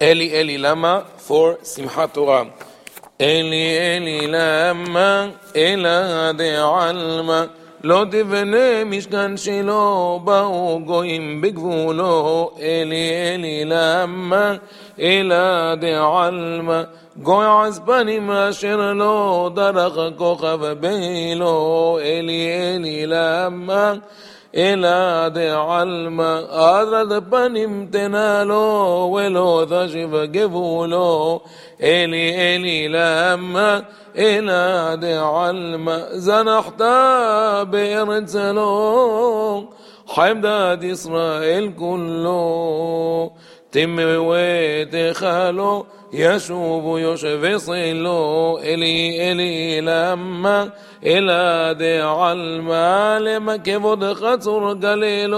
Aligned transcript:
Eli 0.00 0.34
Eli 0.34 0.58
lama 0.58 1.04
for 1.16 1.56
Simchat 1.62 2.12
Torah. 2.14 2.46
Eli 3.18 3.76
Eli 3.76 4.26
lama 4.26 5.30
אלא 5.56 6.32
דעלמא 6.32 7.44
לא 7.84 8.04
תבנה 8.10 8.84
משכן 8.86 9.36
שלו 9.36 10.20
באו 10.24 10.80
גויים 10.84 11.40
בגבולו 11.40 12.50
אלי 12.60 13.10
אלי 13.10 13.62
למה 13.66 14.54
אלא 15.00 15.74
דעלמא 15.74 16.82
גוי 17.16 17.46
עזבנים 17.66 18.30
אשר 18.30 18.92
לא 18.92 19.50
דרך 19.54 19.98
כוכב 20.16 20.58
בילו 20.80 21.98
אלי 22.02 22.48
אלי 22.50 23.04
למה 23.06 23.94
إلى 24.57 25.31
علم 25.53 26.21
أرد 26.51 27.29
بنم 27.29 27.85
تنالو 27.85 29.09
ولو 29.13 29.63
ذجب 29.63 30.15
قبولو 30.35 31.41
إلي 31.81 32.55
إلي 32.55 32.87
لما 32.87 33.83
إلى 34.15 34.97
علم 35.19 36.03
زنحت 36.11 36.81
بإرسلو 37.71 38.67
حمداد 40.07 40.83
إسرائيل 40.83 41.73
كله 41.79 43.31
تم 43.71 43.99
ويتخلو 43.99 45.85
يشوب 46.13 46.97
يشفصل 46.97 47.73
إلي 48.63 49.31
إلي 49.31 49.81
لما 49.81 50.69
إلى 51.03 51.75
دع 51.79 52.31
المال 52.31 53.39
مكبد 53.39 54.13
خطر 54.13 54.73
قليل 54.73 55.35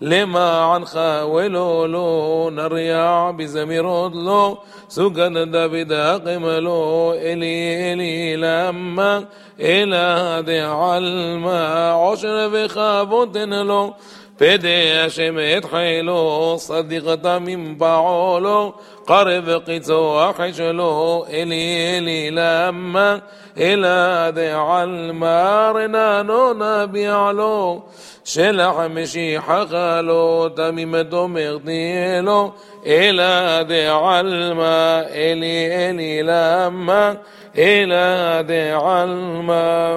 لما 0.00 0.50
عن 0.50 0.84
خاولو 0.84 1.86
لو 1.86 2.50
نريع 2.50 3.30
بزمير 3.30 4.08
لو 4.08 4.58
سجن 4.88 5.50
دبد 5.50 5.92
قملو 6.28 7.12
إلي 7.12 7.92
إلي 7.92 8.36
لما 8.36 9.24
إلى 9.60 10.42
دع 10.46 10.98
الما 10.98 11.92
عشر 11.92 12.48
بخابوتن 12.48 13.66
لو 13.66 13.94
פדה 14.36 15.04
השם 15.04 15.36
את 15.58 15.64
חילו, 15.64 16.56
צדיק 16.58 17.04
תמים 17.22 17.74
פעולו, 17.78 18.72
קרב 19.06 19.58
קיצו 19.64 20.30
אחי 20.30 20.52
שלו, 20.52 21.24
אלי 21.30 21.96
אלי 21.98 22.28
למה, 22.32 23.16
אלא 23.58 24.30
דעלמא 24.30 25.70
רננו 25.74 26.52
נביע 26.54 27.30
לו, 27.34 27.82
שלח 28.24 28.74
משיחך 28.90 29.74
לו, 30.02 30.48
תמים 30.48 31.02
תאמר 31.02 31.58
תהיה 31.64 32.20
לו, 32.22 32.52
אלא 32.86 33.62
דעלמא, 33.62 35.00
אלי 35.14 35.68
אלי 35.70 36.20
למה, 36.22 37.12
אלא 37.58 38.42
דעלמא 38.42 39.96